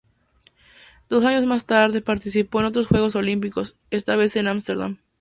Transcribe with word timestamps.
Dos 1.09 1.23
años 1.25 1.45
más 1.45 1.67
tarde 1.67 2.01
participó 2.01 2.59
en 2.59 2.65
otros 2.65 2.87
Juegos 2.87 3.15
Olímpicos, 3.15 3.77
esta 3.91 4.15
vez 4.15 4.35
en 4.35 4.47
Ámsterdam. 4.47 4.97